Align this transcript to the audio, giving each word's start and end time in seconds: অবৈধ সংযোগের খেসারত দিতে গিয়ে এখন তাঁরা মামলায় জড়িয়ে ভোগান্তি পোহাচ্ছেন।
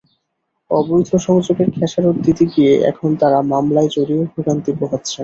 অবৈধ 0.71 1.09
সংযোগের 1.25 1.69
খেসারত 1.71 2.15
দিতে 2.25 2.43
গিয়ে 2.53 2.73
এখন 2.91 3.09
তাঁরা 3.15 3.39
মামলায় 3.51 3.89
জড়িয়ে 3.95 4.23
ভোগান্তি 4.33 4.71
পোহাচ্ছেন। 4.79 5.19